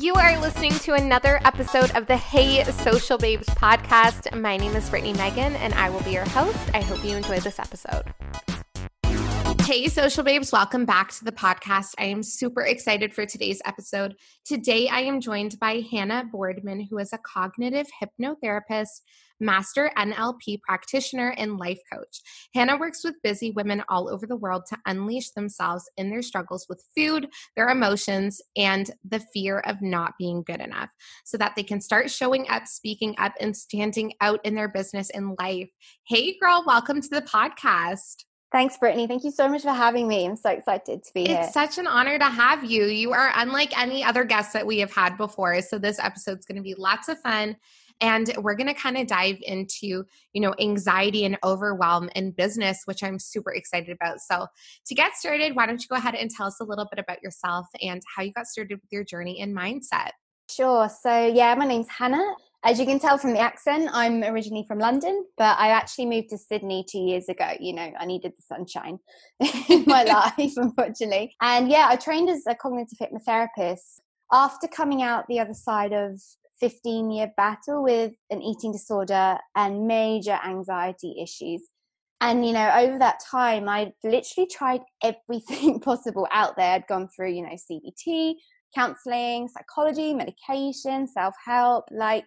[0.00, 4.34] You are listening to another episode of the Hey Social Babes podcast.
[4.34, 6.58] My name is Brittany Megan, and I will be your host.
[6.72, 8.04] I hope you enjoy this episode.
[9.66, 11.96] Hey, social babes, welcome back to the podcast.
[11.98, 14.14] I am super excited for today's episode.
[14.46, 19.02] Today, I am joined by Hannah Boardman, who is a cognitive hypnotherapist,
[19.40, 22.20] master NLP practitioner, and life coach.
[22.54, 26.66] Hannah works with busy women all over the world to unleash themselves in their struggles
[26.68, 30.90] with food, their emotions, and the fear of not being good enough
[31.24, 35.10] so that they can start showing up, speaking up, and standing out in their business
[35.10, 35.70] and life.
[36.06, 38.24] Hey, girl, welcome to the podcast.
[38.52, 39.06] Thanks, Brittany.
[39.06, 40.26] Thank you so much for having me.
[40.26, 41.40] I'm so excited to be it's here.
[41.42, 42.86] It's such an honor to have you.
[42.86, 45.62] You are unlike any other guests that we have had before.
[45.62, 47.56] So this episode's going to be lots of fun.
[48.00, 52.82] And we're going to kind of dive into, you know, anxiety and overwhelm in business,
[52.86, 54.20] which I'm super excited about.
[54.20, 54.46] So
[54.86, 57.22] to get started, why don't you go ahead and tell us a little bit about
[57.22, 60.10] yourself and how you got started with your journey in mindset?
[60.50, 60.88] Sure.
[60.88, 62.34] So yeah, my name's Hannah.
[62.62, 66.28] As you can tell from the accent, I'm originally from London, but I actually moved
[66.30, 67.52] to Sydney two years ago.
[67.58, 68.98] You know, I needed the sunshine
[69.68, 70.02] in my
[70.38, 71.34] life, unfortunately.
[71.40, 76.20] And yeah, I trained as a cognitive hypnotherapist after coming out the other side of
[76.60, 81.62] 15 year battle with an eating disorder and major anxiety issues.
[82.20, 86.74] And, you know, over that time, I literally tried everything possible out there.
[86.74, 88.34] I'd gone through, you know, CBT,
[88.74, 92.26] counseling, psychology, medication, self help, like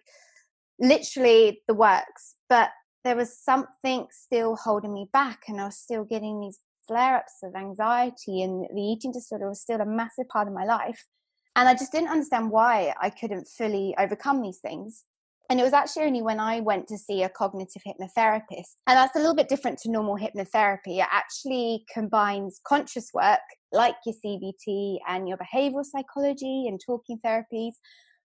[0.80, 2.34] literally the works.
[2.48, 2.70] But
[3.04, 7.38] there was something still holding me back, and I was still getting these flare ups
[7.42, 11.06] of anxiety, and the eating disorder was still a massive part of my life.
[11.56, 15.04] And I just didn't understand why I couldn't fully overcome these things.
[15.50, 18.76] And it was actually only when I went to see a cognitive hypnotherapist.
[18.86, 20.98] And that's a little bit different to normal hypnotherapy.
[20.98, 27.72] It actually combines conscious work like your CBT and your behavioral psychology and talking therapies,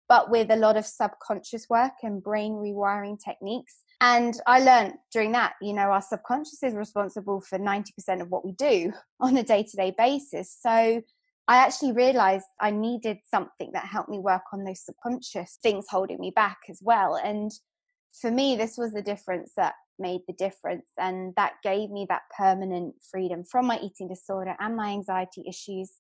[0.09, 3.83] but with a lot of subconscious work and brain rewiring techniques.
[4.01, 8.45] And I learned during that, you know, our subconscious is responsible for 90% of what
[8.45, 10.57] we do on a day to day basis.
[10.61, 11.03] So
[11.49, 16.21] I actually realized I needed something that helped me work on those subconscious things holding
[16.21, 17.15] me back as well.
[17.15, 17.51] And
[18.21, 20.85] for me, this was the difference that made the difference.
[20.99, 25.91] And that gave me that permanent freedom from my eating disorder and my anxiety issues.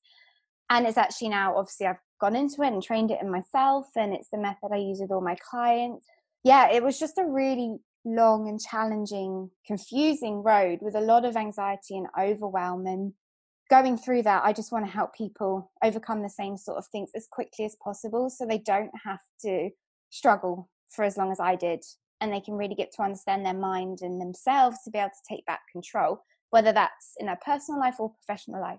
[0.69, 3.87] And it's actually now, obviously, I've gone into it and trained it in myself.
[3.97, 6.05] And it's the method I use with all my clients.
[6.45, 11.39] Yeah, it was just a really long and challenging, confusing road with a lot of
[11.39, 12.87] anxiety and overwhelm.
[12.87, 13.15] And
[13.69, 17.11] going through that, I just want to help people overcome the same sort of things
[17.15, 19.71] as quickly as possible so they don't have to
[20.11, 21.85] struggle for as long as I did.
[22.21, 25.35] And they can really get to understand their mind and themselves to be able to
[25.35, 28.79] take back control, whether that's in their personal life or professional life.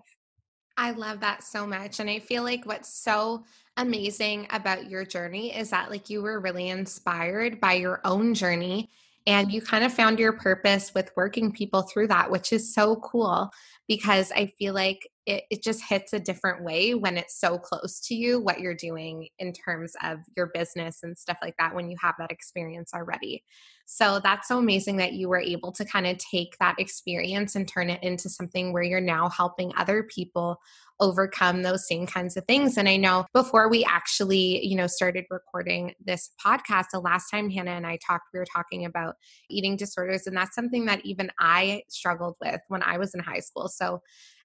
[0.76, 2.00] I love that so much.
[2.00, 3.44] And I feel like what's so
[3.76, 8.90] amazing about your journey is that, like, you were really inspired by your own journey
[9.26, 12.96] and you kind of found your purpose with working people through that, which is so
[12.96, 13.50] cool
[13.90, 18.00] because I feel like it, it just hits a different way when it's so close
[18.00, 21.90] to you, what you're doing in terms of your business and stuff like that when
[21.90, 23.44] you have that experience already.
[23.86, 27.66] So that's so amazing that you were able to kind of take that experience and
[27.66, 30.58] turn it into something where you're now helping other people
[31.00, 32.76] overcome those same kinds of things.
[32.76, 37.50] And I know before we actually, you know, started recording this podcast, the last time
[37.50, 39.16] Hannah and I talked, we were talking about
[39.48, 40.26] eating disorders.
[40.26, 43.68] And that's something that even I struggled with when I was in high school.
[43.68, 44.02] So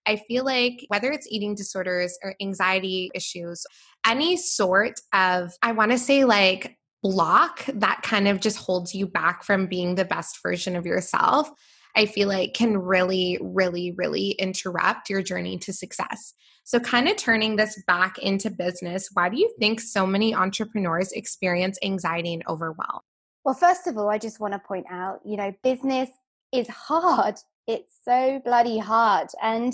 [0.07, 3.65] I feel like whether it's eating disorders or anxiety issues,
[4.05, 9.07] any sort of, I want to say like block that kind of just holds you
[9.07, 11.51] back from being the best version of yourself
[11.95, 16.33] I feel like can really, really, really interrupt your journey to success.
[16.65, 21.11] So, kind of turning this back into business, why do you think so many entrepreneurs
[21.11, 23.01] experience anxiety and overwhelm?
[23.43, 26.09] Well, first of all, I just want to point out, you know, business
[26.51, 27.35] is hard.
[27.67, 29.27] It's so bloody hard.
[29.41, 29.73] And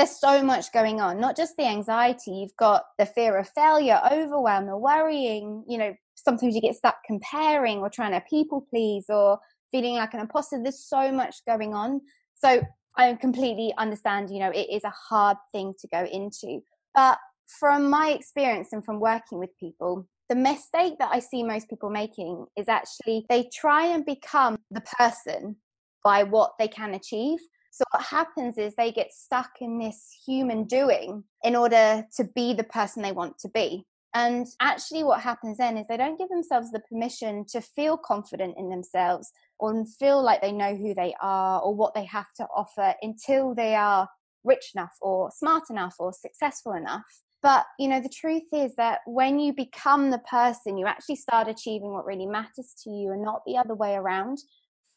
[0.00, 4.00] there's so much going on, not just the anxiety, you've got the fear of failure,
[4.10, 9.04] overwhelm, the worrying, you know, sometimes you get stuck comparing or trying to people please
[9.10, 9.38] or
[9.70, 10.58] feeling like an imposter.
[10.62, 12.00] There's so much going on.
[12.34, 12.62] So
[12.96, 16.60] I completely understand, you know, it is a hard thing to go into.
[16.94, 17.18] But
[17.58, 21.90] from my experience and from working with people, the mistake that I see most people
[21.90, 25.56] making is actually they try and become the person
[26.02, 27.40] by what they can achieve.
[27.70, 32.52] So what happens is they get stuck in this human doing in order to be
[32.52, 33.86] the person they want to be.
[34.12, 38.56] And actually, what happens then is they don't give themselves the permission to feel confident
[38.58, 39.30] in themselves
[39.60, 43.54] or feel like they know who they are or what they have to offer until
[43.54, 44.08] they are
[44.42, 47.04] rich enough or smart enough or successful enough.
[47.42, 51.48] But, you know, the truth is that when you become the person, you actually start
[51.48, 54.38] achieving what really matters to you and not the other way around.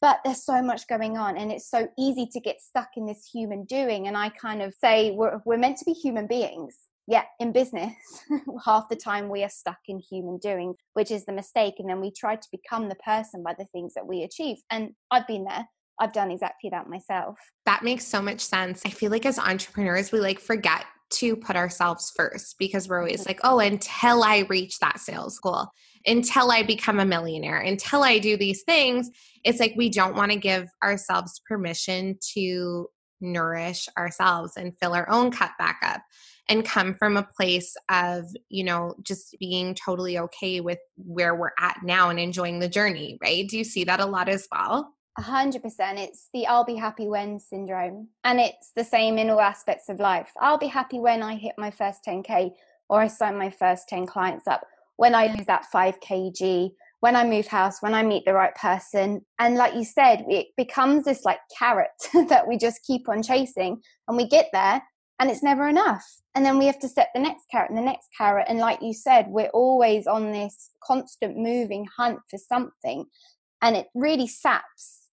[0.03, 3.25] But there's so much going on, and it's so easy to get stuck in this
[3.33, 4.09] human doing.
[4.09, 6.77] And I kind of say we're, we're meant to be human beings.
[7.07, 7.93] Yeah, in business,
[8.65, 11.75] half the time we are stuck in human doing, which is the mistake.
[11.79, 14.57] And then we try to become the person by the things that we achieve.
[14.69, 15.69] And I've been there.
[15.97, 17.37] I've done exactly that myself.
[17.65, 18.81] That makes so much sense.
[18.85, 23.21] I feel like as entrepreneurs, we like forget to put ourselves first because we're always
[23.21, 23.29] mm-hmm.
[23.29, 25.69] like, oh, until I reach that sales goal,
[26.05, 29.09] until I become a millionaire, until I do these things,
[29.43, 32.87] it's like we don't want to give ourselves permission to
[33.21, 36.01] nourish ourselves and fill our own cup back up
[36.49, 41.53] and come from a place of, you know, just being totally okay with where we're
[41.57, 43.47] at now and enjoying the journey, right?
[43.47, 44.93] Do you see that a lot as well?
[45.17, 45.99] A hundred percent.
[45.99, 48.09] It's the I'll be happy when syndrome.
[48.23, 50.31] And it's the same in all aspects of life.
[50.39, 52.51] I'll be happy when I hit my first 10K
[52.89, 54.65] or I sign my first 10 clients up,
[55.03, 56.71] when I lose that 5 kg,
[57.01, 59.25] when I move house, when I meet the right person.
[59.37, 61.89] And like you said, it becomes this like carrot
[62.29, 64.81] that we just keep on chasing and we get there
[65.19, 66.05] and it's never enough.
[66.33, 68.45] And then we have to set the next carrot and the next carrot.
[68.47, 73.03] And like you said, we're always on this constant moving hunt for something.
[73.61, 75.09] And it really saps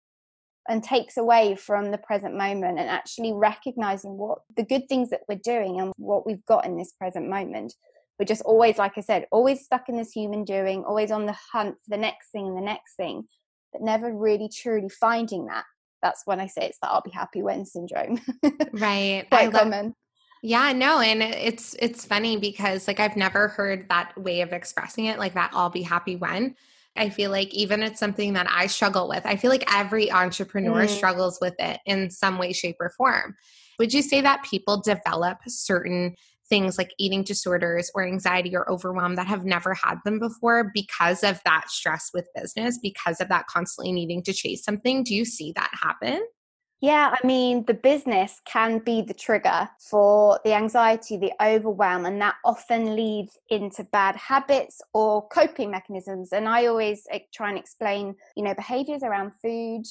[0.69, 5.23] and takes away from the present moment and actually recognizing what the good things that
[5.29, 7.75] we're doing and what we've got in this present moment.
[8.20, 11.34] We're just always, like I said, always stuck in this human doing, always on the
[11.52, 13.25] hunt for the next thing and the next thing,
[13.72, 15.64] but never really truly finding that.
[16.02, 18.20] That's when I say it's the I'll be happy when syndrome.
[18.72, 19.25] Right.
[19.31, 19.94] Quite common.
[20.43, 25.06] Yeah, no, and it's it's funny because like I've never heard that way of expressing
[25.06, 26.56] it like that I'll be happy when
[26.96, 29.25] I feel like even it's something that I struggle with.
[29.25, 30.88] I feel like every entrepreneur mm.
[30.88, 33.37] struggles with it in some way, shape, or form.
[33.78, 36.17] Would you say that people develop certain
[36.50, 41.25] things like eating disorders or anxiety or overwhelm that have never had them before because
[41.25, 45.02] of that stress with business, because of that constantly needing to chase something?
[45.02, 46.26] Do you see that happen?
[46.82, 52.19] Yeah, I mean, the business can be the trigger for the anxiety, the overwhelm, and
[52.23, 56.32] that often leads into bad habits or coping mechanisms.
[56.32, 59.85] And I always try and explain, you know, behaviors around food,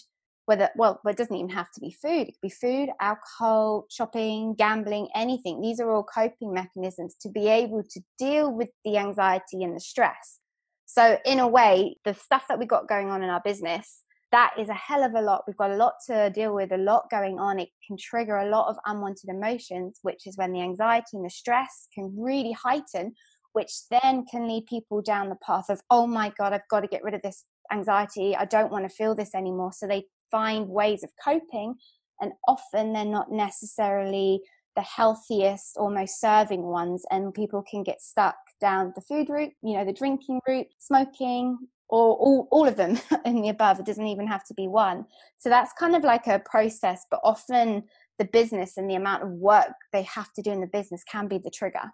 [0.50, 4.56] whether, well, it doesn't even have to be food, it could be food, alcohol, shopping,
[4.57, 5.62] gambling, anything.
[5.62, 9.80] These are all coping mechanisms to be able to deal with the anxiety and the
[9.80, 10.40] stress.
[10.88, 14.01] So, in a way, the stuff that we got going on in our business
[14.31, 15.44] that is a hell of a lot.
[15.48, 17.60] We've got a lot to deal with, a lot going on.
[17.60, 21.31] It can trigger a lot of unwanted emotions, which is when the anxiety and the
[21.31, 23.13] stress can really heighten,
[23.54, 26.88] which then can lead people down the path of, oh my God, I've got to
[26.88, 28.36] get rid of this anxiety.
[28.36, 29.72] I don't want to feel this anymore.
[29.74, 31.75] So they find ways of coping,
[32.21, 34.41] and often they're not necessarily
[34.75, 39.51] the healthiest, or most serving ones, and people can get stuck down the food route,
[39.61, 41.57] you know, the drinking route, smoking,
[41.89, 43.79] or all, all of them in the above.
[43.79, 45.05] It doesn't even have to be one.
[45.37, 47.83] So that's kind of like a process, but often
[48.19, 51.27] the business and the amount of work they have to do in the business can
[51.27, 51.91] be the trigger.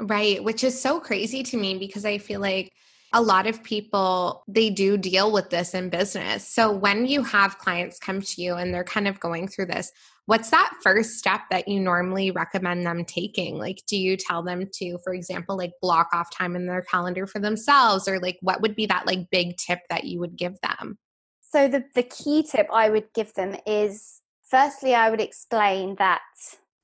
[0.00, 2.72] Right, which is so crazy to me because I feel like
[3.12, 6.46] a lot of people they do deal with this in business.
[6.46, 9.90] So when you have clients come to you and they're kind of going through this,
[10.26, 13.58] what's that first step that you normally recommend them taking?
[13.58, 17.26] Like do you tell them to for example like block off time in their calendar
[17.26, 20.60] for themselves or like what would be that like big tip that you would give
[20.62, 20.98] them?
[21.40, 26.20] So the the key tip I would give them is firstly I would explain that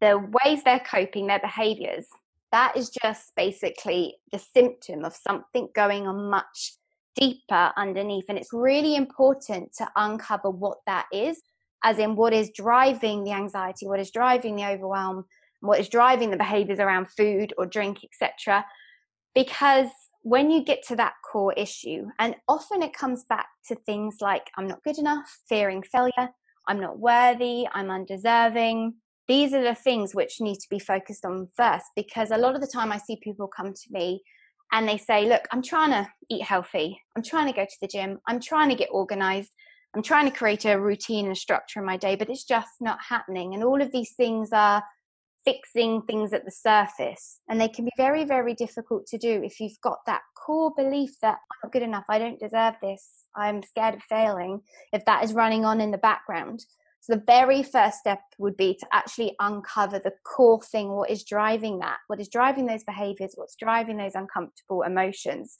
[0.00, 2.06] the ways they're coping, their behaviors,
[2.52, 6.74] that is just basically the symptom of something going on much
[7.16, 8.26] deeper underneath.
[8.28, 11.42] And it's really important to uncover what that is,
[11.82, 15.24] as in what is driving the anxiety, what is driving the overwhelm,
[15.60, 18.64] what is driving the behaviors around food or drink, etc.
[19.34, 19.88] Because
[20.22, 24.50] when you get to that core issue, and often it comes back to things like
[24.56, 26.30] I'm not good enough, fearing failure,
[26.68, 28.94] I'm not worthy, I'm undeserving,
[29.28, 32.60] these are the things which need to be focused on first because a lot of
[32.60, 34.22] the time I see people come to me
[34.72, 37.88] and they say, Look, I'm trying to eat healthy, I'm trying to go to the
[37.88, 39.52] gym, I'm trying to get organized,
[39.94, 42.98] I'm trying to create a routine and structure in my day, but it's just not
[43.08, 43.54] happening.
[43.54, 44.82] And all of these things are
[45.46, 49.60] fixing things at the surface and they can be very, very difficult to do if
[49.60, 53.62] you've got that core belief that I'm not good enough, I don't deserve this, I'm
[53.62, 54.60] scared of failing,
[54.92, 56.64] if that is running on in the background.
[57.06, 61.22] So the very first step would be to actually uncover the core thing what is
[61.22, 65.56] driving that, what is driving those behaviors, what's driving those uncomfortable emotions.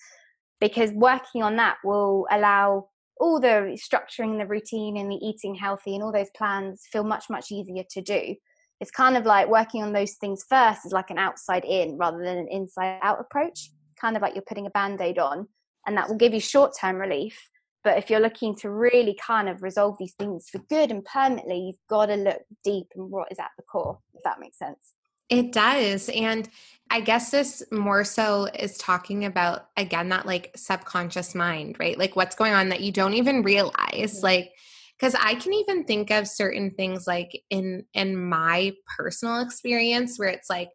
[0.61, 2.89] Because working on that will allow
[3.21, 7.31] all the structuring the routine and the eating healthy and all those plans feel much,
[7.31, 8.35] much easier to do.
[8.81, 12.19] it's kind of like working on those things first is like an outside in rather
[12.19, 15.47] than an inside out approach kind of like you're putting a band-aid on
[15.87, 17.49] and that will give you short-term relief
[17.87, 21.69] but if you're looking to really kind of resolve these things for good and permanently
[21.69, 24.95] you've got to look deep and what is at the core if that makes sense.
[25.29, 26.49] It does and
[26.91, 31.97] i guess this more so is talking about again that like subconscious mind right?
[31.97, 34.25] Like what's going on that you don't even realize mm-hmm.
[34.25, 34.53] like
[34.99, 40.29] because i can even think of certain things like in in my personal experience where
[40.29, 40.71] it's like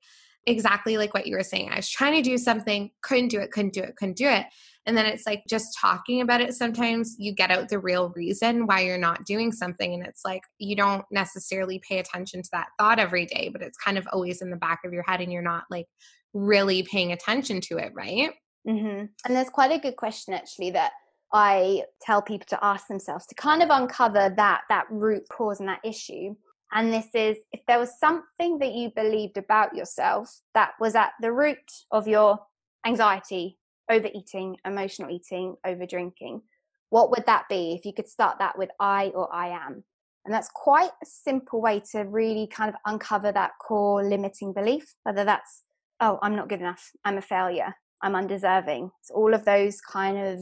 [0.48, 3.51] exactly like what you were saying i was trying to do something couldn't do it
[3.51, 4.46] couldn't do it couldn't do it
[4.86, 8.66] and then it's like just talking about it sometimes you get out the real reason
[8.66, 12.68] why you're not doing something and it's like you don't necessarily pay attention to that
[12.80, 15.32] thought every day but it's kind of always in the back of your head and
[15.32, 15.88] you're not like
[16.34, 18.32] really paying attention to it right
[18.68, 19.06] mm-hmm.
[19.26, 20.92] and there's quite a good question actually that
[21.34, 25.70] I tell people to ask themselves to kind of uncover that that root cause and
[25.70, 26.36] that issue.
[26.74, 31.12] And this is if there was something that you believed about yourself that was at
[31.22, 31.58] the root
[31.92, 32.40] of your
[32.86, 33.58] anxiety,
[33.91, 36.41] overeating, emotional eating, over drinking,
[36.89, 39.83] what would that be if you could start that with I or I am?
[40.25, 44.93] And that's quite a simple way to really kind of uncover that core limiting belief,
[45.03, 45.63] whether that's,
[46.00, 48.91] oh, I'm not good enough, I'm a failure, I'm undeserving.
[49.00, 50.39] It's all of those kind of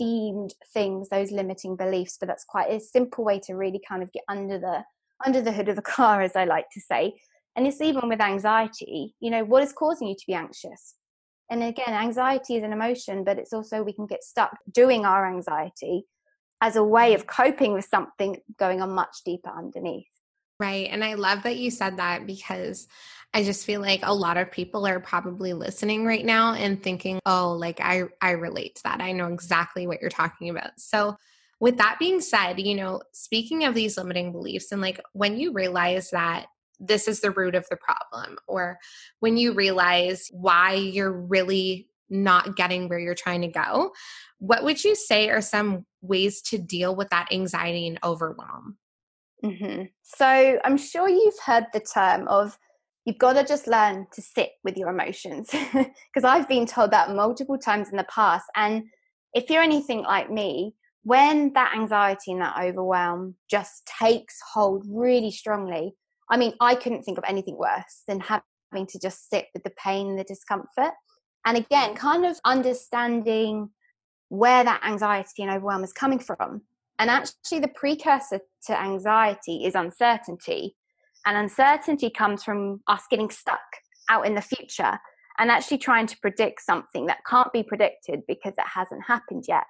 [0.00, 2.16] themed things, those limiting beliefs.
[2.18, 4.84] But that's quite a simple way to really kind of get under the
[5.24, 7.14] under the hood of the car, as I like to say.
[7.56, 10.96] And it's even with anxiety, you know, what is causing you to be anxious?
[11.50, 15.26] And again, anxiety is an emotion, but it's also we can get stuck doing our
[15.26, 16.06] anxiety
[16.60, 17.42] as a way of mm-hmm.
[17.42, 20.06] coping with something going on much deeper underneath.
[20.60, 20.88] Right.
[20.90, 22.86] And I love that you said that because
[23.34, 27.18] I just feel like a lot of people are probably listening right now and thinking,
[27.26, 29.00] "Oh, like I I relate to that.
[29.00, 31.16] I know exactly what you're talking about." So,
[31.58, 35.52] with that being said, you know, speaking of these limiting beliefs and like when you
[35.52, 36.46] realize that
[36.80, 38.78] this is the root of the problem or
[39.20, 43.92] when you realize why you're really not getting where you're trying to go,
[44.38, 48.76] what would you say are some ways to deal with that anxiety and overwhelm?
[49.44, 49.84] Mm-hmm.
[50.02, 52.58] So I'm sure you've heard the term of
[53.04, 57.10] you've got to just learn to sit with your emotions because I've been told that
[57.10, 58.46] multiple times in the past.
[58.56, 58.84] And
[59.34, 65.30] if you're anything like me, when that anxiety and that overwhelm just takes hold really
[65.30, 65.94] strongly,
[66.30, 69.72] I mean, I couldn't think of anything worse than having to just sit with the
[69.82, 70.92] pain and the discomfort.
[71.46, 71.96] And again, mm.
[71.96, 73.70] kind of understanding
[74.28, 76.62] where that anxiety and overwhelm is coming from
[76.98, 80.76] and actually, the precursor to anxiety is uncertainty.
[81.26, 83.60] And uncertainty comes from us getting stuck
[84.08, 84.98] out in the future
[85.38, 89.64] and actually trying to predict something that can't be predicted because it hasn't happened yet.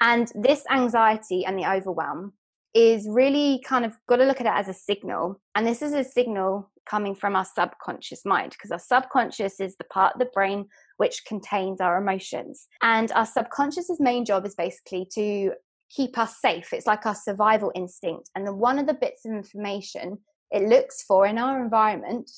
[0.00, 2.32] And this anxiety and the overwhelm
[2.74, 5.40] is really kind of got to look at it as a signal.
[5.54, 9.84] And this is a signal coming from our subconscious mind because our subconscious is the
[9.84, 12.66] part of the brain which contains our emotions.
[12.82, 15.52] And our subconscious's main job is basically to
[15.90, 16.72] keep us safe.
[16.72, 18.30] It's like our survival instinct.
[18.34, 20.18] And the, one of the bits of information
[20.50, 22.30] it looks for in our environment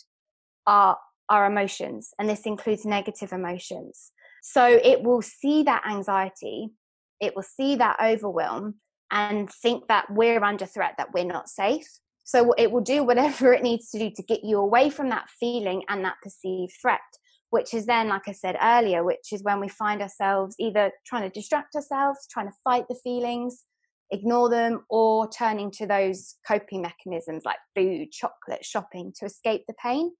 [0.66, 0.98] are
[1.28, 2.10] our emotions.
[2.18, 4.12] And this includes negative emotions.
[4.42, 6.70] So it will see that anxiety,
[7.20, 8.74] it will see that overwhelm,
[9.12, 11.86] and think that we're under threat, that we're not safe.
[12.24, 15.28] So it will do whatever it needs to do to get you away from that
[15.38, 17.00] feeling and that perceived threat
[17.52, 21.24] which is then, like I said earlier, which is when we find ourselves either trying
[21.24, 23.64] to distract ourselves, trying to fight the feelings,
[24.10, 29.74] ignore them, or turning to those coping mechanisms like food, chocolate, shopping to escape the
[29.74, 30.12] pain.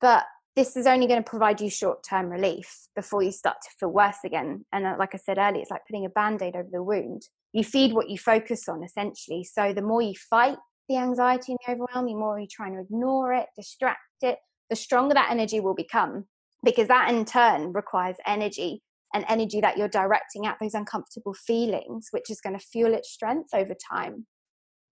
[0.00, 0.24] But
[0.56, 3.90] this is only going to provide you short term relief before you start to feel
[3.90, 4.64] worse again.
[4.72, 7.24] And uh, like I said earlier, it's like putting a band aid over the wound.
[7.52, 9.44] You feed what you focus on, essentially.
[9.44, 10.56] So the more you fight
[10.88, 14.38] the anxiety and the overwhelm, the more you're trying to ignore it, distract it,
[14.70, 16.24] the stronger that energy will become
[16.64, 18.82] because that in turn requires energy
[19.14, 23.10] and energy that you're directing at those uncomfortable feelings, which is going to fuel its
[23.10, 24.26] strength over time.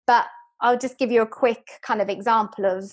[0.06, 0.26] But
[0.60, 2.92] I'll just give you a quick kind of example of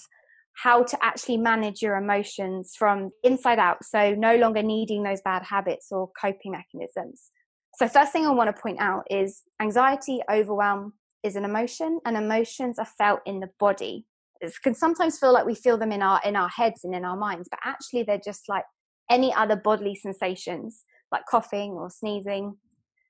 [0.63, 3.83] how to actually manage your emotions from inside out.
[3.83, 7.31] So, no longer needing those bad habits or coping mechanisms.
[7.77, 12.17] So, first thing I want to point out is anxiety, overwhelm is an emotion, and
[12.17, 14.07] emotions are felt in the body.
[14.41, 17.05] It can sometimes feel like we feel them in our in our heads and in
[17.05, 18.63] our minds but actually they're just like
[19.11, 22.57] any other bodily sensations like coughing or sneezing.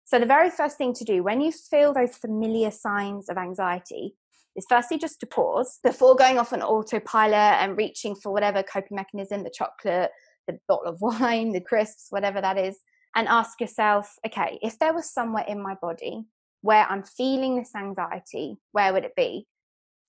[0.03, 4.15] So the very first thing to do when you feel those familiar signs of anxiety
[4.57, 8.97] is firstly just to pause before going off on autopilot and reaching for whatever coping
[8.97, 10.11] mechanism the chocolate
[10.45, 12.79] the bottle of wine the crisps whatever that is
[13.17, 16.23] and ask yourself okay if there was somewhere in my body
[16.61, 19.47] where i'm feeling this anxiety where would it be?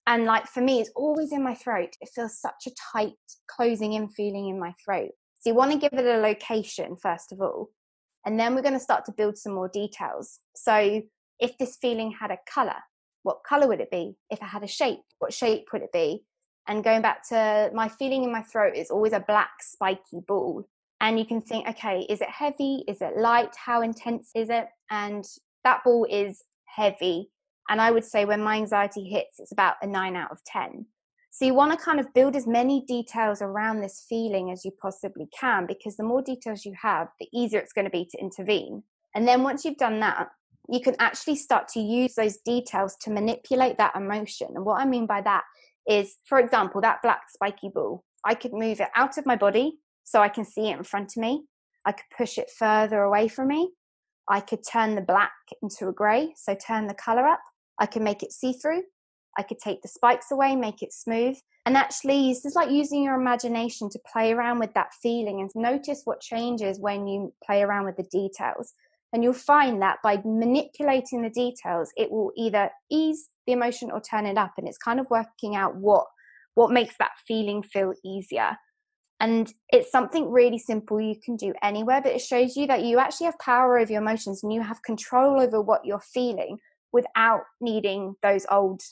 [0.07, 1.91] And like for me it's always in my throat.
[2.01, 3.13] It feels such a tight
[3.47, 5.11] closing in feeling in my throat.
[5.41, 7.71] So you want to give it a location first of all
[8.25, 10.41] and then we're going to start to build some more details.
[10.57, 11.03] So
[11.39, 12.81] if this feeling had a color
[13.23, 14.17] what color would it be?
[14.31, 16.25] If it had a shape what shape would it be?
[16.67, 20.67] And going back to my feeling in my throat is always a black spiky ball
[21.01, 24.67] and you can think okay is it heavy is it light how intense is it
[24.91, 25.25] and
[25.65, 27.31] that ball is heavy
[27.69, 30.87] and I would say when my anxiety hits, it's about a nine out of 10.
[31.31, 34.73] So you want to kind of build as many details around this feeling as you
[34.81, 38.19] possibly can, because the more details you have, the easier it's going to be to
[38.19, 38.83] intervene.
[39.15, 40.29] And then once you've done that,
[40.71, 44.49] you can actually start to use those details to manipulate that emotion.
[44.55, 45.45] And what I mean by that
[45.89, 49.79] is, for example, that black spiky ball, I could move it out of my body
[50.09, 51.45] so I can see it in front of me.
[51.85, 53.73] I could push it further away from me.
[54.29, 57.41] I could turn the black into a grey, so turn the color up.
[57.79, 58.85] I can make it see through.
[59.39, 61.37] I could take the spikes away, make it smooth.
[61.67, 65.51] And actually, it's just like using your imagination to play around with that feeling and
[65.55, 68.73] notice what changes when you play around with the details.
[69.13, 74.01] And you'll find that by manipulating the details, it will either ease the emotion or
[74.01, 74.53] turn it up.
[74.57, 76.07] And it's kind of working out what
[76.55, 78.57] what makes that feeling feel easier.
[79.21, 82.99] And it's something really simple you can do anywhere, but it shows you that you
[82.99, 86.59] actually have power over your emotions and you have control over what you're feeling
[86.93, 88.83] without needing those old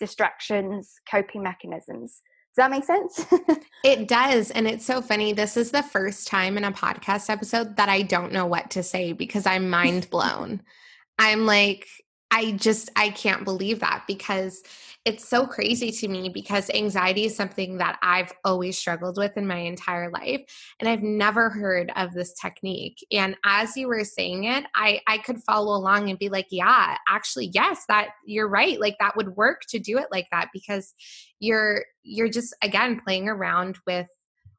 [0.00, 2.22] distractions, coping mechanisms.
[2.56, 3.26] Does that make sense?
[3.84, 4.50] it does.
[4.50, 5.32] And it's so funny.
[5.32, 8.82] This is the first time in a podcast episode that I don't know what to
[8.82, 10.62] say because I'm mind blown.
[11.18, 11.86] I'm like,
[12.30, 14.62] I just, I can't believe that because
[15.04, 19.46] it's so crazy to me because anxiety is something that I've always struggled with in
[19.46, 20.42] my entire life.
[20.80, 22.98] And I've never heard of this technique.
[23.12, 26.96] And as you were saying it, I, I could follow along and be like, yeah,
[27.08, 28.80] actually, yes, that you're right.
[28.80, 30.92] Like that would work to do it like that because
[31.38, 34.08] you're, you're just, again, playing around with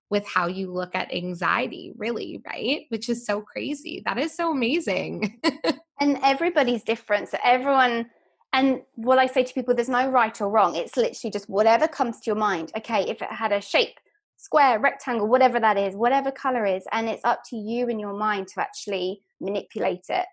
[0.09, 2.85] with how you look at anxiety, really, right?
[2.87, 4.01] Which is so crazy.
[4.05, 5.41] That is so amazing.
[5.99, 7.29] and everybody's different.
[7.29, 8.09] So everyone
[8.53, 10.75] and what I say to people, there's no right or wrong.
[10.75, 12.71] It's literally just whatever comes to your mind.
[12.77, 13.99] Okay, if it had a shape,
[14.37, 18.13] square, rectangle, whatever that is, whatever color is, and it's up to you in your
[18.13, 20.25] mind to actually manipulate it.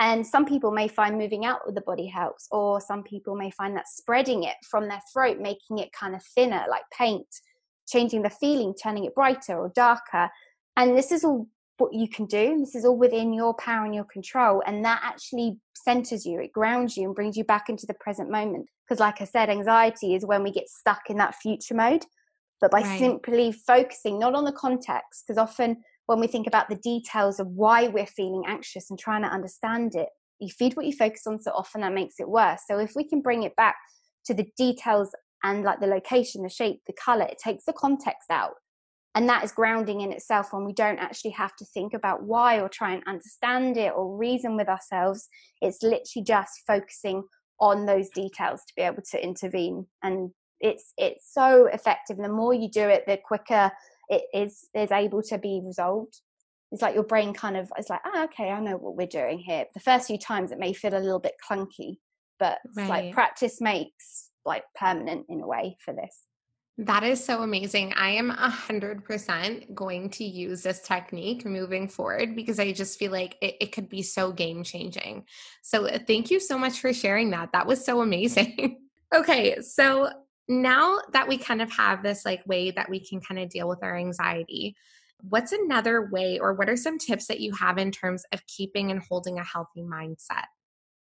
[0.00, 3.50] And some people may find moving out of the body helps, or some people may
[3.50, 7.26] find that spreading it from their throat, making it kind of thinner, like paint,
[7.88, 10.30] changing the feeling, turning it brighter or darker.
[10.76, 12.58] And this is all what you can do.
[12.58, 14.62] This is all within your power and your control.
[14.66, 18.30] And that actually centers you, it grounds you and brings you back into the present
[18.30, 18.66] moment.
[18.84, 22.04] Because, like I said, anxiety is when we get stuck in that future mode.
[22.60, 22.98] But by right.
[22.98, 27.46] simply focusing not on the context, because often when we think about the details of
[27.48, 30.08] why we're feeling anxious and trying to understand it,
[30.40, 32.62] you feed what you focus on, so often that makes it worse.
[32.66, 33.76] So, if we can bring it back
[34.26, 35.10] to the details
[35.44, 38.54] and like the location, the shape, the color, it takes the context out
[39.14, 42.60] and that is grounding in itself when we don't actually have to think about why
[42.60, 45.28] or try and understand it or reason with ourselves.
[45.60, 47.24] It's literally just focusing
[47.60, 49.86] on those details to be able to intervene.
[50.02, 52.16] And it's it's so effective.
[52.16, 53.72] And the more you do it the quicker
[54.08, 56.20] it is is able to be resolved.
[56.70, 59.38] It's like your brain kind of is like oh, okay i know what we're doing
[59.38, 59.64] here.
[59.74, 61.96] The first few times it may feel a little bit clunky
[62.38, 62.88] but right.
[62.88, 66.24] like practice makes like permanent in a way for this
[66.78, 67.92] that is so amazing.
[67.94, 72.98] I am a hundred percent going to use this technique moving forward because I just
[73.00, 75.24] feel like it, it, could be so game changing.
[75.62, 77.50] So uh, thank you so much for sharing that.
[77.52, 78.78] That was so amazing.
[79.14, 80.10] okay, so
[80.46, 83.68] now that we kind of have this like way that we can kind of deal
[83.68, 84.76] with our anxiety,
[85.20, 88.92] what's another way or what are some tips that you have in terms of keeping
[88.92, 90.44] and holding a healthy mindset?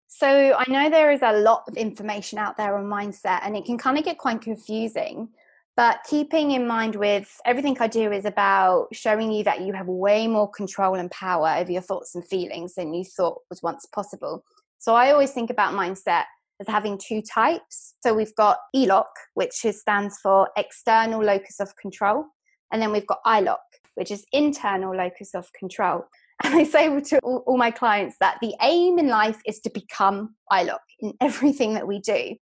[0.06, 3.64] So I know there is a lot of information out there on mindset and it
[3.64, 5.30] can kind of get quite confusing.
[5.76, 9.88] But keeping in mind with everything I do is about showing you that you have
[9.88, 13.84] way more control and power over your thoughts and feelings than you thought was once
[13.86, 14.44] possible.
[14.78, 16.24] So I always think about mindset
[16.60, 17.94] as having two types.
[18.02, 22.26] So we've got ELOC, which is, stands for external locus of control.
[22.72, 23.56] And then we've got ILOC,
[23.96, 26.04] which is internal locus of control.
[26.42, 29.70] And I say to all, all my clients that the aim in life is to
[29.70, 32.34] become ILOC in everything that we do.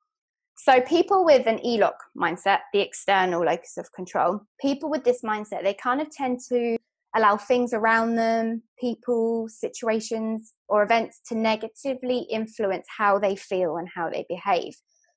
[0.62, 5.62] So, people with an ELOC mindset, the external locus of control, people with this mindset,
[5.62, 6.76] they kind of tend to
[7.16, 13.88] allow things around them, people, situations, or events to negatively influence how they feel and
[13.94, 14.74] how they behave.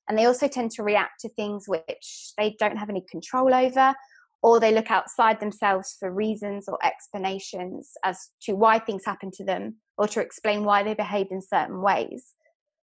[0.07, 3.93] And they also tend to react to things which they don't have any control over,
[4.41, 9.43] or they look outside themselves for reasons or explanations as to why things happen to
[9.43, 12.31] them or to explain why they behave in certain ways.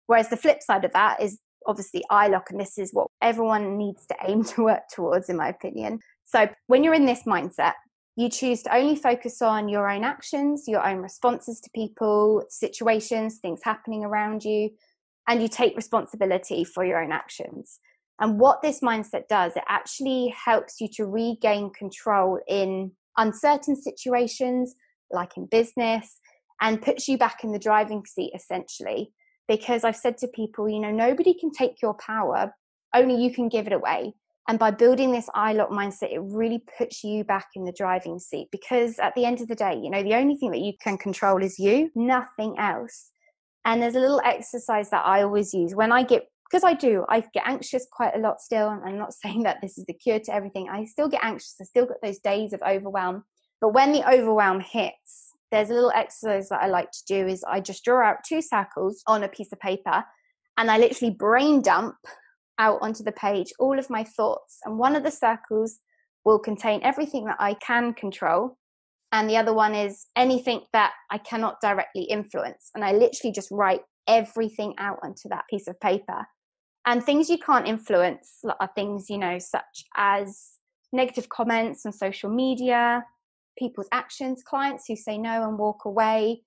[0.06, 4.06] Whereas the flip side of that is obviously ILOC, and this is what everyone needs
[4.08, 6.00] to aim to work towards, in my opinion.
[6.26, 7.74] So when you're in this mindset,
[8.16, 13.40] you choose to only focus on your own actions, your own responses to people, situations,
[13.40, 14.70] things happening around you,
[15.28, 17.80] and you take responsibility for your own actions.
[18.20, 24.76] And what this mindset does, it actually helps you to regain control in uncertain situations,
[25.12, 26.20] like in business,
[26.62, 29.12] and puts you back in the driving seat essentially.
[29.48, 32.54] Because I've said to people, you know, nobody can take your power,
[32.94, 34.14] only you can give it away.
[34.48, 38.50] And by building this ILOC mindset, it really puts you back in the driving seat
[38.52, 40.98] because at the end of the day, you know, the only thing that you can
[40.98, 43.12] control is you, nothing else.
[43.64, 47.06] And there's a little exercise that I always use when I get, because I do,
[47.08, 48.68] I get anxious quite a lot still.
[48.68, 50.68] I'm not saying that this is the cure to everything.
[50.70, 51.56] I still get anxious.
[51.62, 53.24] I still get those days of overwhelm.
[53.62, 57.44] But when the overwhelm hits, there's a little exercise that I like to do is
[57.44, 60.04] I just draw out two circles on a piece of paper
[60.58, 61.96] and I literally brain dump
[62.58, 64.58] out onto the page all of my thoughts.
[64.66, 65.80] And one of the circles
[66.26, 68.58] will contain everything that I can control.
[69.12, 72.72] And the other one is anything that I cannot directly influence.
[72.74, 76.26] And I literally just write everything out onto that piece of paper.
[76.88, 80.54] And things you can't influence are things, you know, such as
[80.92, 83.06] negative comments on social media,
[83.58, 86.42] people's actions, clients who say no and walk away,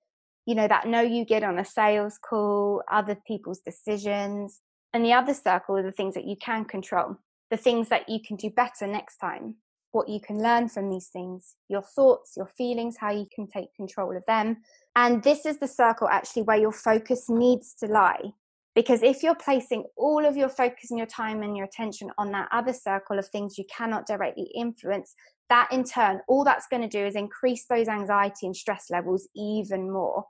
[0.47, 4.61] you know, that no you get on a sales call, other people's decisions,
[4.93, 7.17] and the other circle are the things that you can control,
[7.51, 9.57] the things that you can do better next time,
[9.93, 13.75] what you can learn from these things, your thoughts, your feelings, how you can take
[13.75, 14.59] control of them.
[14.95, 18.33] And this is the circle actually where your focus needs to lie.
[18.75, 22.31] Because if you're placing all of your focus and your time and your attention on
[22.33, 25.15] that other circle of things you cannot directly influence,
[25.49, 29.29] that in turn, all that's going to do is increase those anxiety and stress levels
[29.35, 30.25] even more.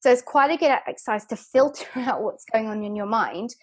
[0.00, 3.54] So it's quite a good exercise to filter out what's going on in your mind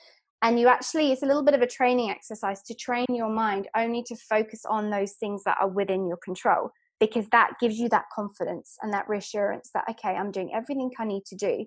[0.41, 3.67] and you actually it's a little bit of a training exercise to train your mind
[3.75, 7.89] only to focus on those things that are within your control because that gives you
[7.89, 11.65] that confidence and that reassurance that okay i'm doing everything i need to do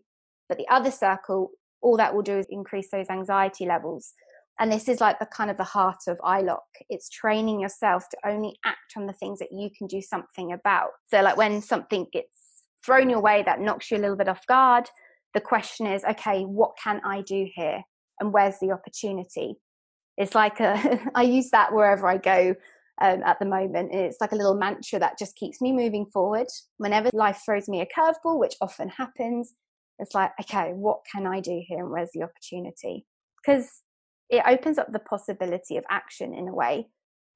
[0.48, 1.50] but the other circle
[1.80, 4.14] all that will do is increase those anxiety levels
[4.58, 8.16] and this is like the kind of the heart of iloc it's training yourself to
[8.26, 10.90] only act on the things that you can do something about.
[11.08, 14.46] So like when something gets thrown your way that knocks you a little bit off
[14.46, 14.88] guard
[15.34, 17.82] the question is okay what can i do here?
[18.20, 19.56] And where's the opportunity?
[20.16, 22.54] It's like a i use that wherever i go
[23.00, 23.90] um, at the moment.
[23.92, 26.46] And it's like a little mantra that just keeps me moving forward.
[26.76, 29.54] Whenever life throws me a curveball which often happens
[29.98, 31.78] it's like okay what can i do here?
[31.78, 33.06] And where's the opportunity?
[33.36, 33.82] Because
[34.32, 36.88] it opens up the possibility of action in a way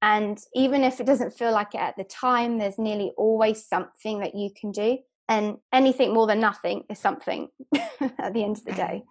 [0.02, 4.20] and even if it doesn't feel like it at the time there's nearly always something
[4.20, 7.48] that you can do and anything more than nothing is something
[8.18, 9.02] at the end of the day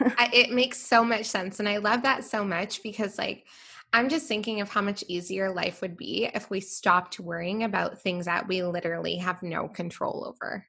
[0.32, 1.60] it makes so much sense.
[1.60, 3.46] And I love that so much because, like,
[3.92, 8.00] I'm just thinking of how much easier life would be if we stopped worrying about
[8.00, 10.66] things that we literally have no control over.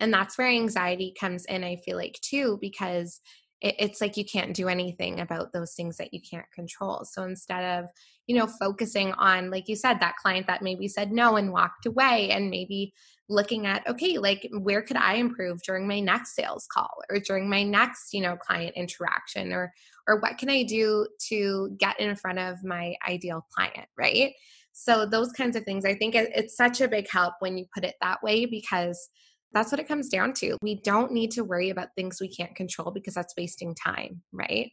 [0.00, 3.20] And that's where anxiety comes in, I feel like, too, because
[3.64, 7.04] it, it's like you can't do anything about those things that you can't control.
[7.04, 7.90] So instead of,
[8.26, 11.86] you know, focusing on, like you said, that client that maybe said no and walked
[11.86, 12.92] away, and maybe
[13.30, 17.48] looking at okay like where could i improve during my next sales call or during
[17.48, 19.72] my next you know client interaction or
[20.06, 24.34] or what can i do to get in front of my ideal client right
[24.72, 27.82] so those kinds of things i think it's such a big help when you put
[27.82, 29.08] it that way because
[29.54, 32.54] that's what it comes down to we don't need to worry about things we can't
[32.54, 34.72] control because that's wasting time right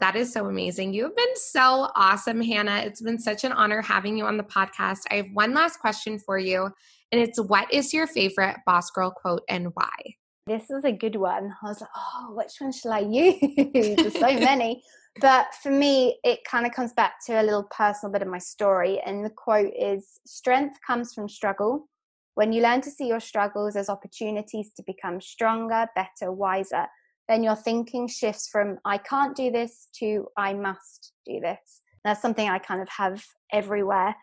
[0.00, 0.94] that is so amazing.
[0.94, 2.82] You've been so awesome, Hannah.
[2.84, 5.00] It's been such an honor having you on the podcast.
[5.10, 6.70] I have one last question for you,
[7.10, 9.90] and it's what is your favorite Boss Girl quote and why?
[10.46, 11.52] This is a good one.
[11.62, 13.34] I was like, oh, which one shall I use?
[13.74, 14.82] There's so many.
[15.20, 18.38] But for me, it kind of comes back to a little personal bit of my
[18.38, 19.00] story.
[19.04, 21.88] And the quote is Strength comes from struggle.
[22.38, 26.86] When you learn to see your struggles as opportunities to become stronger, better, wiser,
[27.26, 31.80] then your thinking shifts from I can't do this to I must do this.
[32.04, 34.14] That's something I kind of have everywhere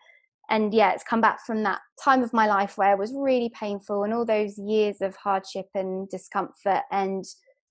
[0.48, 3.50] and yeah it's come back from that time of my life where it was really
[3.50, 7.24] painful and all those years of hardship and discomfort and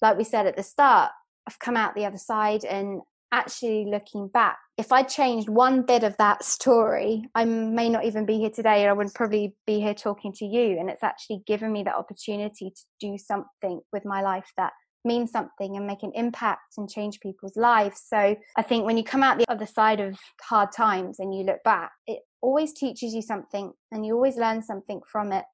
[0.03, 1.09] like we said at the start
[1.47, 3.01] i've come out the other side and
[3.35, 8.25] actually looking back if i changed one bit of that story i may not even
[8.25, 11.41] be here today or i would probably be here talking to you and it's actually
[11.45, 14.71] given me the opportunity to do something with my life that
[15.05, 18.01] means something and make an impact and change people's lives.
[18.07, 21.43] So I think when you come out the other side of hard times and you
[21.43, 25.45] look back, it always teaches you something and you always learn something from it.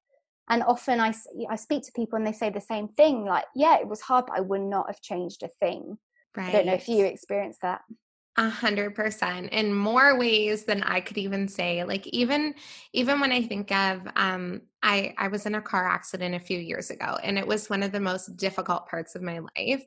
[0.48, 1.14] And often I,
[1.48, 4.26] I speak to people and they say the same thing like, yeah, it was hard,
[4.26, 5.98] but I would not have changed a thing.
[6.36, 6.48] Right.
[6.48, 7.82] I don't know if you experienced that.
[8.38, 11.84] A hundred percent in more ways than I could even say.
[11.84, 12.54] Like even
[12.94, 16.58] even when I think of um I I was in a car accident a few
[16.58, 19.84] years ago and it was one of the most difficult parts of my life.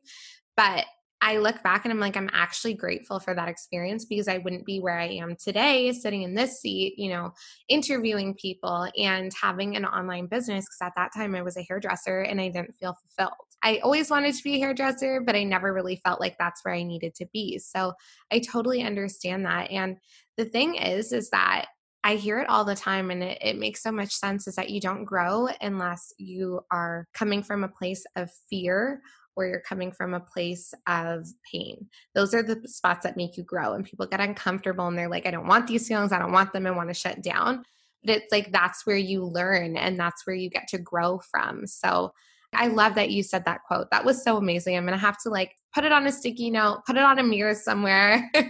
[0.56, 0.86] But
[1.22, 4.66] I look back and I'm like, I'm actually grateful for that experience because I wouldn't
[4.66, 7.34] be where I am today, sitting in this seat, you know,
[7.68, 10.66] interviewing people and having an online business.
[10.66, 13.45] Because at that time I was a hairdresser and I didn't feel fulfilled.
[13.66, 16.76] I always wanted to be a hairdresser, but I never really felt like that's where
[16.76, 17.58] I needed to be.
[17.58, 17.94] So
[18.32, 19.72] I totally understand that.
[19.72, 19.98] And
[20.38, 21.66] the thing is, is that
[22.04, 24.70] I hear it all the time and it, it, makes so much sense is that
[24.70, 29.02] you don't grow unless you are coming from a place of fear
[29.36, 31.88] or you're coming from a place of pain.
[32.14, 33.74] Those are the spots that make you grow.
[33.74, 36.12] And people get uncomfortable and they're like, I don't want these feelings.
[36.12, 36.68] I don't want them.
[36.68, 37.64] I want to shut down.
[38.04, 41.66] But it's like that's where you learn and that's where you get to grow from.
[41.66, 42.12] So
[42.58, 43.90] I love that you said that quote.
[43.92, 44.76] That was so amazing.
[44.76, 47.20] I'm going to have to like put it on a sticky note, put it on
[47.20, 48.32] a mirror somewhere.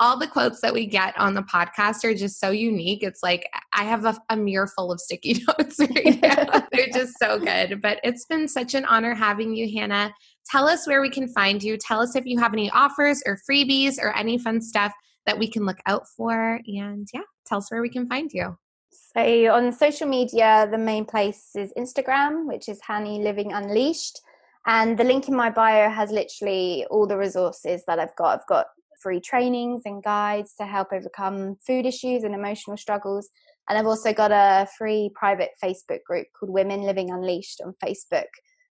[0.00, 3.02] all the quotes that we get on the podcast are just so unique.
[3.02, 6.66] It's like I have a, a mirror full of sticky notes right now.
[6.72, 7.82] They're just so good.
[7.82, 10.14] But it's been such an honor having you, Hannah.
[10.46, 11.76] Tell us where we can find you.
[11.76, 14.92] Tell us if you have any offers or freebies or any fun stuff
[15.26, 16.60] that we can look out for.
[16.66, 18.56] And yeah, tell us where we can find you.
[18.90, 19.20] So
[19.52, 24.20] on social media, the main place is Instagram, which is Hanny Living Unleashed.
[24.66, 28.40] And the link in my bio has literally all the resources that I've got.
[28.40, 28.66] I've got
[29.00, 33.30] free trainings and guides to help overcome food issues and emotional struggles.
[33.68, 38.28] And I've also got a free private Facebook group called Women Living Unleashed on Facebook,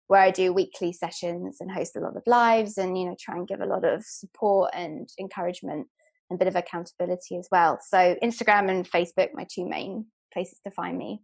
[0.07, 3.35] where I do weekly sessions and host a lot of lives and, you know, try
[3.35, 5.87] and give a lot of support and encouragement
[6.31, 7.79] a bit of accountability as well.
[7.87, 11.21] So Instagram and Facebook, my two main places to find me.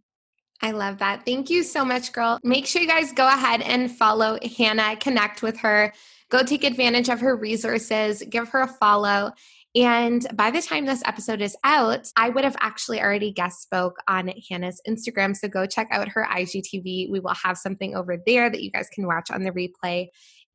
[0.62, 1.24] I love that.
[1.24, 2.38] Thank you so much, girl.
[2.42, 5.92] Make sure you guys go ahead and follow Hannah, connect with her.
[6.30, 9.32] Go take advantage of her resources, give her a follow.
[9.76, 13.96] And by the time this episode is out, I would have actually already guest spoke
[14.06, 15.36] on Hannah's Instagram.
[15.36, 17.10] So go check out her IGTV.
[17.10, 20.06] We will have something over there that you guys can watch on the replay.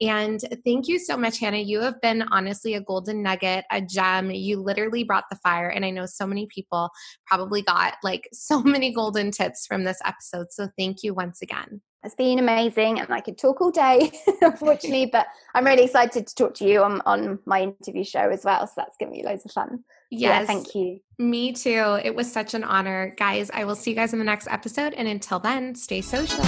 [0.01, 1.57] And thank you so much, Hannah.
[1.57, 4.31] You have been honestly a golden nugget, a gem.
[4.31, 5.69] You literally brought the fire.
[5.69, 6.89] And I know so many people
[7.25, 10.47] probably got like so many golden tips from this episode.
[10.51, 11.81] So thank you once again.
[12.01, 14.09] It's been amazing, and I could talk all day,
[14.41, 18.45] unfortunately, but I'm really excited to talk to you on, on my interview show as
[18.45, 18.65] well.
[18.67, 19.83] So that's going to be loads of fun.
[20.09, 20.41] Yes.
[20.41, 20.99] Yeah, thank you.
[21.17, 21.99] Me too.
[22.01, 23.13] It was such an honor.
[23.17, 24.93] Guys, I will see you guys in the next episode.
[24.93, 26.45] And until then, stay social.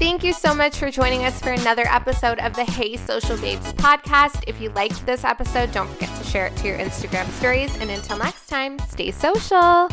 [0.00, 3.70] Thank you so much for joining us for another episode of the Hey Social Babes
[3.74, 4.42] podcast.
[4.46, 7.76] If you liked this episode, don't forget to share it to your Instagram stories.
[7.76, 9.90] And until next time, stay social.